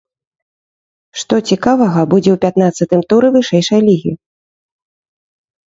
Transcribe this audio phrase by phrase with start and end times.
[1.23, 4.17] Што цікавага будзе ў пятнаццатым туры вышэйшай лігі?